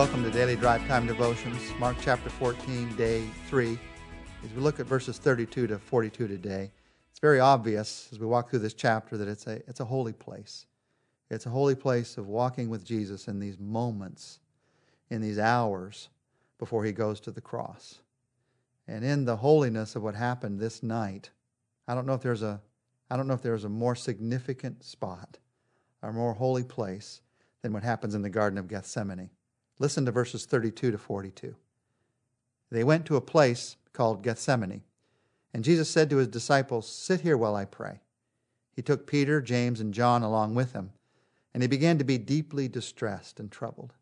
[0.00, 3.78] Welcome to Daily Drive Time Devotions, Mark chapter 14, day 3.
[4.42, 6.70] As we look at verses 32 to 42 today,
[7.10, 10.14] it's very obvious as we walk through this chapter that it's a, it's a holy
[10.14, 10.64] place.
[11.28, 14.38] It's a holy place of walking with Jesus in these moments,
[15.10, 16.08] in these hours
[16.58, 17.98] before he goes to the cross.
[18.88, 21.28] And in the holiness of what happened this night,
[21.86, 22.62] I don't know if there's a,
[23.10, 25.36] I don't know if there's a more significant spot,
[26.02, 27.20] a more holy place
[27.60, 29.28] than what happens in the Garden of Gethsemane.
[29.80, 31.56] Listen to verses 32 to 42.
[32.70, 34.82] They went to a place called Gethsemane,
[35.52, 38.00] and Jesus said to his disciples, Sit here while I pray.
[38.76, 40.90] He took Peter, James, and John along with him,
[41.54, 43.94] and he began to be deeply distressed and troubled.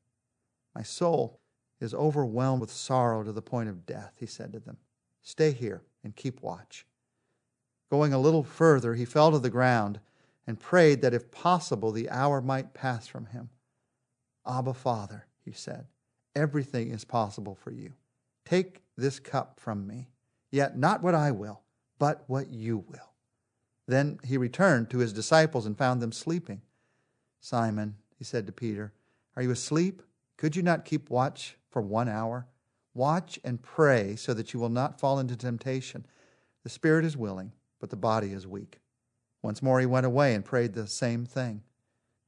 [0.75, 1.39] My soul
[1.81, 4.79] is overwhelmed with sorrow to the point of death, he said to them.
[5.23, 6.87] Stay here and keep watch.
[7.89, 10.01] Going a little further, he fell to the ground
[10.45, 13.49] and prayed that if possible the hour might pass from him.
[14.45, 15.87] Abba, Father, he said,
[16.37, 17.95] everything is possible for you.
[18.45, 20.09] Take this cup from me,
[20.51, 21.63] yet not what I will,
[21.99, 23.13] but what you will.
[23.87, 26.61] Then he returned to his disciples and found them sleeping.
[27.41, 28.93] Simon, he said to Peter,
[29.37, 30.03] are you asleep?
[30.37, 32.47] Could you not keep watch for one hour?
[32.93, 36.07] Watch and pray so that you will not fall into temptation.
[36.63, 38.81] The spirit is willing, but the body is weak.
[39.41, 41.63] Once more he went away and prayed the same thing.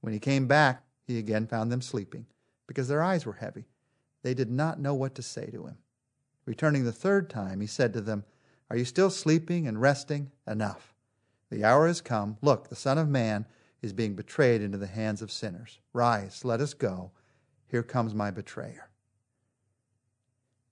[0.00, 2.26] When he came back, he again found them sleeping
[2.70, 3.64] because their eyes were heavy.
[4.22, 5.78] They did not know what to say to him.
[6.46, 8.22] Returning the third time, he said to them,
[8.70, 10.30] Are you still sleeping and resting?
[10.46, 10.94] Enough.
[11.50, 12.36] The hour has come.
[12.40, 13.44] Look, the Son of Man
[13.82, 15.80] is being betrayed into the hands of sinners.
[15.92, 17.10] Rise, let us go.
[17.66, 18.88] Here comes my betrayer.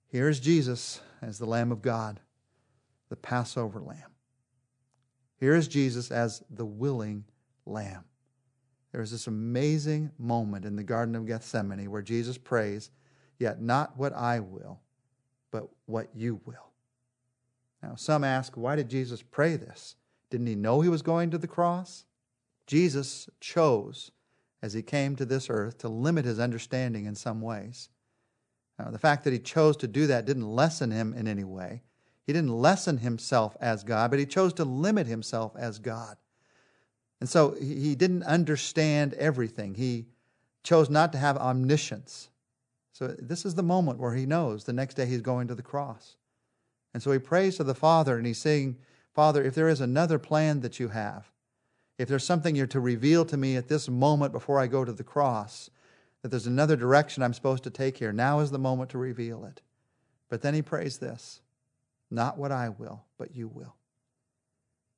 [0.07, 2.21] Here is Jesus as the Lamb of God,
[3.09, 4.13] the Passover Lamb.
[5.37, 7.25] Here is Jesus as the willing
[7.65, 8.05] Lamb.
[8.91, 12.89] There's this amazing moment in the Garden of Gethsemane where Jesus prays,
[13.39, 14.81] Yet not what I will,
[15.49, 16.73] but what you will.
[17.81, 19.95] Now, some ask, why did Jesus pray this?
[20.29, 22.03] Didn't he know he was going to the cross?
[22.67, 24.11] Jesus chose,
[24.61, 27.89] as he came to this earth, to limit his understanding in some ways.
[28.77, 31.83] Now, the fact that he chose to do that didn't lessen him in any way.
[32.27, 36.17] He didn't lessen himself as God, but he chose to limit himself as God.
[37.19, 39.75] And so he didn't understand everything.
[39.75, 40.05] He
[40.63, 42.29] chose not to have omniscience.
[42.93, 45.61] So this is the moment where he knows the next day he's going to the
[45.61, 46.15] cross.
[46.93, 48.77] And so he prays to the Father and he's saying,
[49.13, 51.31] Father, if there is another plan that you have,
[51.97, 54.93] if there's something you're to reveal to me at this moment before I go to
[54.93, 55.69] the cross,
[56.21, 59.43] that there's another direction I'm supposed to take here, now is the moment to reveal
[59.45, 59.61] it.
[60.29, 61.41] But then he prays this
[62.09, 63.75] Not what I will, but you will.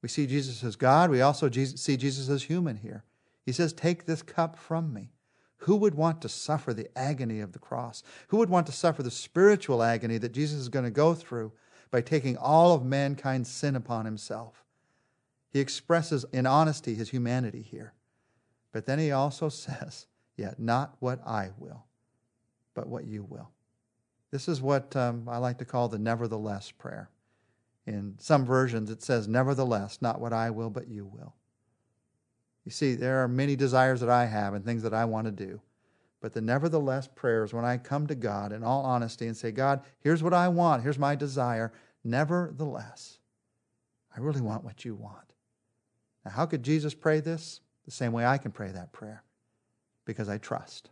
[0.02, 1.10] We see Jesus as God.
[1.10, 3.04] We also see Jesus as human here.
[3.46, 5.12] He says, Take this cup from me.
[5.58, 8.02] Who would want to suffer the agony of the cross?
[8.30, 11.52] Who would want to suffer the spiritual agony that Jesus is going to go through
[11.92, 14.64] by taking all of mankind's sin upon himself?
[15.52, 17.94] He expresses in honesty his humanity here.
[18.72, 21.86] But then he also says, Yet not what I will,
[22.74, 23.52] but what you will.
[24.32, 27.10] This is what um, I like to call the nevertheless prayer.
[27.88, 31.36] In some versions, it says, Nevertheless, not what I will, but you will.
[32.64, 35.32] You see, there are many desires that I have and things that I want to
[35.32, 35.62] do.
[36.22, 39.82] But the nevertheless prayers, when I come to God in all honesty and say, God,
[40.00, 43.18] here's what I want, here's my desire, nevertheless,
[44.16, 45.34] I really want what you want.
[46.24, 47.62] Now, how could Jesus pray this?
[47.86, 49.24] The same way I can pray that prayer.
[50.06, 50.92] Because I trust.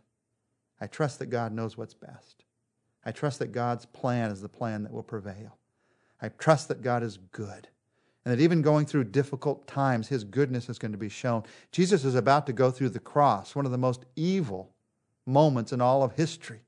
[0.80, 2.44] I trust that God knows what's best.
[3.04, 5.59] I trust that God's plan is the plan that will prevail.
[6.22, 7.68] I trust that God is good
[8.24, 11.42] and that even going through difficult times, his goodness is going to be shown.
[11.72, 14.70] Jesus is about to go through the cross, one of the most evil
[15.26, 16.60] moments in all of history.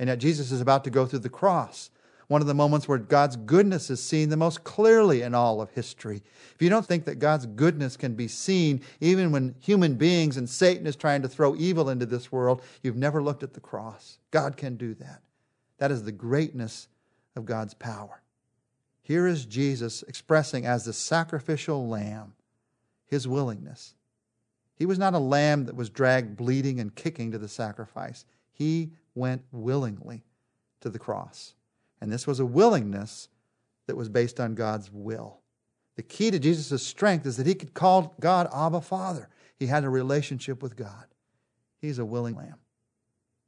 [0.00, 1.90] And yet, Jesus is about to go through the cross,
[2.26, 5.70] one of the moments where God's goodness is seen the most clearly in all of
[5.70, 6.22] history.
[6.54, 10.48] If you don't think that God's goodness can be seen even when human beings and
[10.48, 14.18] Satan is trying to throw evil into this world, you've never looked at the cross.
[14.30, 15.22] God can do that.
[15.78, 16.88] That is the greatness
[17.34, 18.20] of God's power.
[19.08, 22.34] Here is Jesus expressing as the sacrificial lamb
[23.06, 23.94] his willingness.
[24.74, 28.26] He was not a lamb that was dragged bleeding and kicking to the sacrifice.
[28.52, 30.24] He went willingly
[30.82, 31.54] to the cross.
[32.02, 33.30] And this was a willingness
[33.86, 35.38] that was based on God's will.
[35.96, 39.30] The key to Jesus' strength is that he could call God Abba Father.
[39.56, 41.06] He had a relationship with God.
[41.80, 42.56] He's a willing lamb.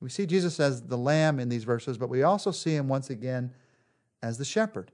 [0.00, 3.10] We see Jesus as the lamb in these verses, but we also see him once
[3.10, 3.52] again
[4.22, 4.90] as the shepherd.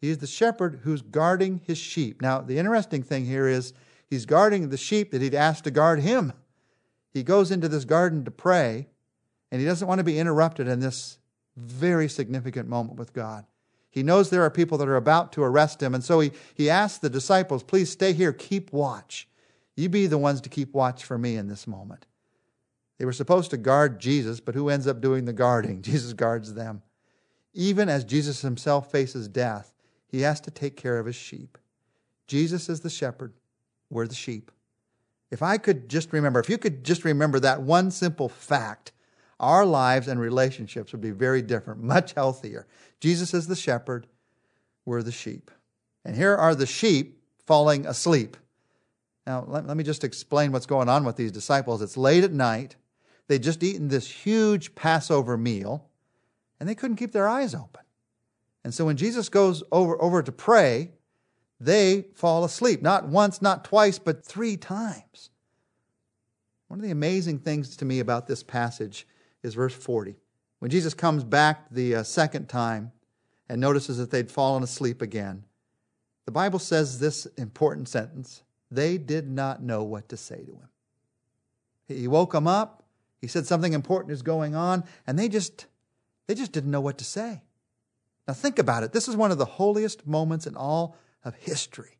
[0.00, 2.22] He is the shepherd who's guarding his sheep.
[2.22, 3.74] Now, the interesting thing here is
[4.08, 6.32] he's guarding the sheep that he'd asked to guard him.
[7.12, 8.88] He goes into this garden to pray,
[9.50, 11.18] And he doesn't want to be interrupted in this
[11.56, 13.44] very significant moment with God.
[13.90, 16.70] He knows there are people that are about to arrest him, and so he, he
[16.70, 19.28] asks the disciples, Please stay here, keep watch.
[19.76, 22.06] You be the ones to keep watch for me in this moment.
[22.98, 25.82] They were supposed to guard Jesus, but who ends up doing the guarding?
[25.82, 26.82] Jesus guards them.
[27.52, 29.74] Even as Jesus himself faces death,
[30.10, 31.56] he has to take care of his sheep.
[32.26, 33.32] Jesus is the shepherd,
[33.88, 34.50] we're the sheep.
[35.30, 38.92] If I could just remember, if you could just remember that one simple fact,
[39.38, 42.66] our lives and relationships would be very different, much healthier.
[43.00, 44.06] Jesus is the shepherd,
[44.84, 45.50] we're the sheep.
[46.04, 48.36] And here are the sheep falling asleep.
[49.26, 51.82] Now, let, let me just explain what's going on with these disciples.
[51.82, 52.76] It's late at night.
[53.28, 55.88] They'd just eaten this huge Passover meal,
[56.58, 57.82] and they couldn't keep their eyes open.
[58.64, 60.92] And so when Jesus goes over, over to pray,
[61.58, 62.82] they fall asleep.
[62.82, 65.30] Not once, not twice, but three times.
[66.68, 69.06] One of the amazing things to me about this passage
[69.42, 70.16] is verse 40.
[70.60, 72.92] When Jesus comes back the uh, second time
[73.48, 75.44] and notices that they'd fallen asleep again,
[76.26, 80.68] the Bible says this important sentence they did not know what to say to him.
[81.88, 82.84] He woke them up.
[83.20, 85.66] He said something important is going on, and they just
[86.28, 87.42] they just didn't know what to say.
[88.30, 88.92] Now think about it.
[88.92, 91.98] This is one of the holiest moments in all of history.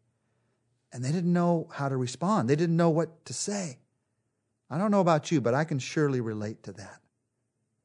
[0.93, 2.49] And they didn't know how to respond.
[2.49, 3.81] They didn't know what to say.
[4.71, 7.00] I don't know about you, but I can surely relate to that.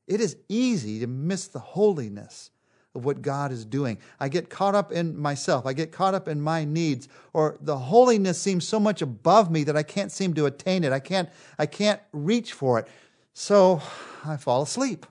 [0.05, 2.51] It is easy to miss the holiness
[2.93, 3.97] of what God is doing.
[4.19, 5.65] I get caught up in myself.
[5.65, 9.63] I get caught up in my needs or the holiness seems so much above me
[9.63, 10.93] that I can't seem to attain it.
[10.93, 12.87] I can't I can't reach for it.
[13.33, 13.81] So
[14.23, 15.07] I fall asleep.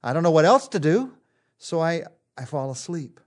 [0.00, 1.14] I don't know what else to do,
[1.58, 2.04] so I
[2.38, 3.20] I fall asleep.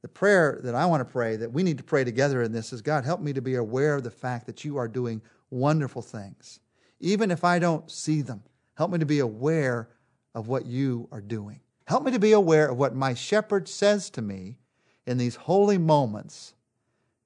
[0.00, 2.72] The prayer that I want to pray, that we need to pray together in this,
[2.72, 6.02] is God, help me to be aware of the fact that you are doing wonderful
[6.02, 6.58] things.
[6.98, 8.42] Even if I don't see them,
[8.74, 9.88] help me to be aware
[10.34, 11.60] of what you are doing.
[11.86, 14.58] Help me to be aware of what my shepherd says to me
[15.06, 16.54] in these holy moments.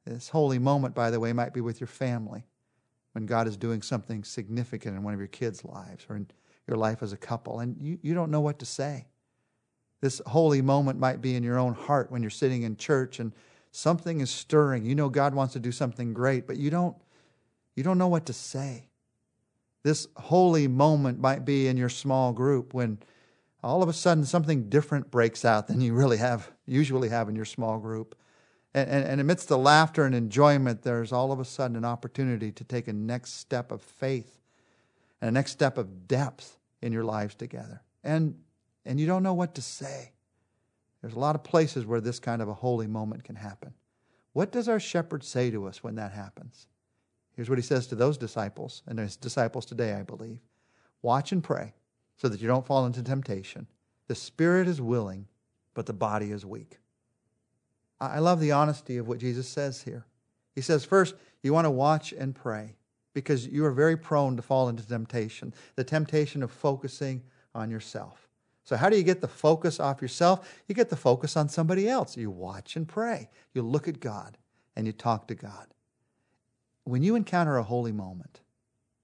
[0.04, 2.44] This holy moment, by the way, might be with your family
[3.12, 6.26] when God is doing something significant in one of your kids' lives or in
[6.66, 9.06] your life as a couple, and you, you don't know what to say.
[10.00, 13.32] This holy moment might be in your own heart when you're sitting in church and
[13.70, 14.84] something is stirring.
[14.84, 16.96] You know God wants to do something great, but you don't
[17.74, 18.88] you don't know what to say.
[19.82, 22.98] This holy moment might be in your small group when
[23.62, 27.36] all of a sudden something different breaks out than you really have usually have in
[27.36, 28.16] your small group.
[28.74, 32.52] And, and, and amidst the laughter and enjoyment, there's all of a sudden an opportunity
[32.52, 34.40] to take a next step of faith
[35.20, 37.82] and a next step of depth in your lives together.
[38.04, 38.36] And
[38.86, 40.12] and you don't know what to say.
[41.02, 43.74] There's a lot of places where this kind of a holy moment can happen.
[44.32, 46.66] What does our shepherd say to us when that happens?
[47.34, 50.38] Here's what he says to those disciples, and his disciples today, I believe
[51.02, 51.72] Watch and pray
[52.16, 53.66] so that you don't fall into temptation.
[54.08, 55.28] The spirit is willing,
[55.74, 56.78] but the body is weak.
[58.00, 60.04] I love the honesty of what Jesus says here.
[60.54, 62.76] He says, first, you want to watch and pray
[63.14, 67.22] because you are very prone to fall into temptation, the temptation of focusing
[67.54, 68.25] on yourself.
[68.66, 70.60] So, how do you get the focus off yourself?
[70.66, 72.16] You get the focus on somebody else.
[72.16, 73.30] You watch and pray.
[73.54, 74.38] You look at God
[74.74, 75.68] and you talk to God.
[76.82, 78.40] When you encounter a holy moment,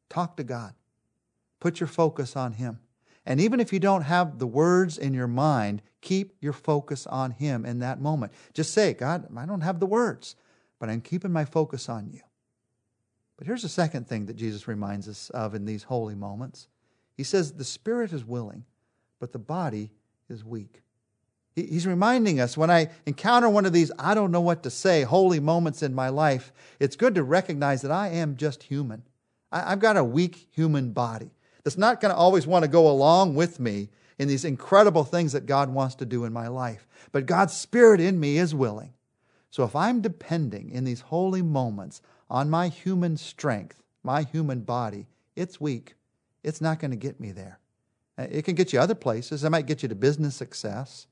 [0.09, 0.75] talk to God.
[1.61, 2.81] Put your focus on Him.
[3.25, 7.31] And even if you don't have the words in your mind, keep your focus on
[7.31, 8.33] Him in that moment.
[8.53, 10.35] Just say, God, I don't have the words,
[10.81, 12.23] but I'm keeping my focus on you.
[13.37, 16.67] But here's the second thing that Jesus reminds us of in these holy moments
[17.17, 18.65] He says, The Spirit is willing,
[19.23, 19.89] but the body
[20.29, 20.83] is weak.
[21.55, 25.05] He's reminding us when I encounter one of these, I don't know what to say,
[25.05, 29.05] holy moments in my life, it's good to recognize that I am just human.
[29.53, 31.31] I've got a weak human body
[31.63, 35.31] that's not going to always want to go along with me in these incredible things
[35.35, 36.89] that God wants to do in my life.
[37.13, 38.93] But God's Spirit in me is willing.
[39.51, 45.07] So if I'm depending in these holy moments on my human strength, my human body,
[45.37, 45.95] it's weak.
[46.43, 47.61] It's not going to get me there.
[48.31, 49.45] It can get you other places.
[49.45, 51.07] It might get you to business success.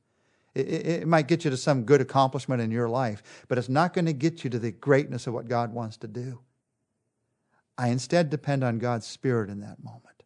[0.55, 3.95] It, it, might get you to some good accomplishment in your life, but it's not
[3.95, 6.41] going to get you to the greatness of what God wants to do.
[7.79, 10.25] I instead depend on God's Spirit in that moment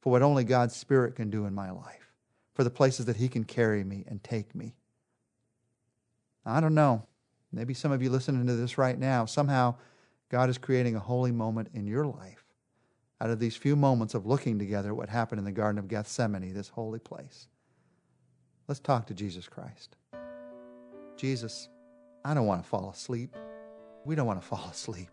[0.00, 2.10] for what only God's Spirit can do in my life,
[2.54, 4.74] for the places that He can carry me and take me.
[6.46, 7.04] I don't know.
[7.52, 9.74] Maybe some of you listening to this right now, somehow
[10.30, 12.45] God is creating a holy moment in your life
[13.20, 15.88] out of these few moments of looking together at what happened in the Garden of
[15.88, 17.48] Gethsemane, this holy place.
[18.68, 19.96] Let's talk to Jesus Christ.
[21.16, 21.68] Jesus,
[22.24, 23.34] I don't want to fall asleep.
[24.04, 25.08] We don't want to fall asleep.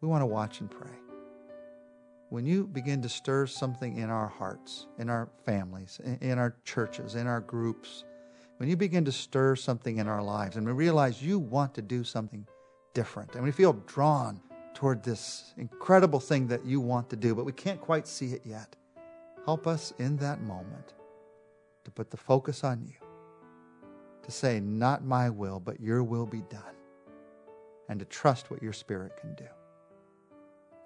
[0.00, 0.92] We want to watch and pray.
[2.28, 7.14] when you begin to stir something in our hearts, in our families, in our churches,
[7.14, 8.04] in our groups,
[8.58, 11.82] when you begin to stir something in our lives and we realize you want to
[11.82, 12.46] do something
[12.94, 14.40] different and we feel drawn
[14.76, 18.42] toward this incredible thing that you want to do, but we can't quite see it
[18.44, 18.76] yet,
[19.44, 20.94] help us in that moment
[21.84, 22.94] to put the focus on you,
[24.22, 26.76] to say, Not my will, but your will be done,
[27.88, 29.46] and to trust what your Spirit can do.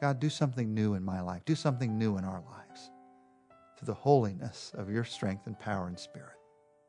[0.00, 1.44] God, do something new in my life.
[1.44, 2.90] Do something new in our lives
[3.76, 6.36] through the holiness of your strength and power and spirit.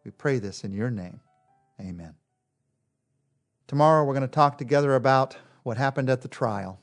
[0.06, 1.20] We pray this in your name.
[1.80, 2.16] Amen.
[3.68, 6.80] Tomorrow we're going to talk together about what happened at the trial.